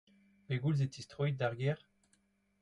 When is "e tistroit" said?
0.85-1.35